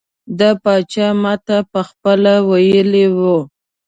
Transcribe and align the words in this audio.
د 0.39 0.41
پاچا 0.63 1.07
ماته 1.23 1.57
پخپله 1.71 2.33
ویلي 2.49 3.05
وو. 3.17 3.37